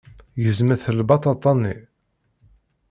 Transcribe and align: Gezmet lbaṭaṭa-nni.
Gezmet 0.43 0.83
lbaṭaṭa-nni. 0.99 1.75